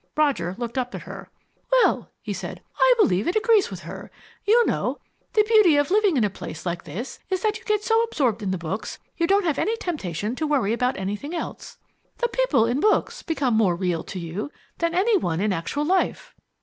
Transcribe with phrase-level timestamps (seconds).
[0.17, 1.29] Roger looked up at her.
[1.71, 4.09] "Well," he said, "I believe it agrees with her!
[4.45, 4.97] You know,
[5.33, 8.41] the beauty of living in a place like this is that you get so absorbed
[8.41, 11.77] in the books you don't have any temptation to worry about anything else.
[12.17, 16.33] The people in books become more real to you than any one in actual life."